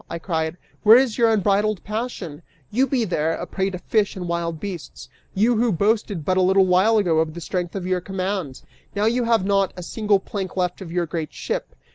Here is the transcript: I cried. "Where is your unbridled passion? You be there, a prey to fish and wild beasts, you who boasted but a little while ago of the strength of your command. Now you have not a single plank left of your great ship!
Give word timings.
I 0.09 0.17
cried. 0.17 0.57
"Where 0.81 0.97
is 0.97 1.19
your 1.19 1.31
unbridled 1.31 1.83
passion? 1.83 2.41
You 2.71 2.87
be 2.87 3.05
there, 3.05 3.33
a 3.33 3.45
prey 3.45 3.69
to 3.69 3.77
fish 3.77 4.15
and 4.15 4.27
wild 4.27 4.59
beasts, 4.59 5.09
you 5.35 5.57
who 5.57 5.71
boasted 5.71 6.25
but 6.25 6.37
a 6.37 6.41
little 6.41 6.65
while 6.65 6.97
ago 6.97 7.19
of 7.19 7.35
the 7.35 7.39
strength 7.41 7.75
of 7.75 7.85
your 7.85 8.01
command. 8.01 8.63
Now 8.95 9.05
you 9.05 9.25
have 9.25 9.45
not 9.45 9.73
a 9.77 9.83
single 9.83 10.19
plank 10.19 10.57
left 10.57 10.81
of 10.81 10.91
your 10.91 11.05
great 11.05 11.31
ship! 11.31 11.75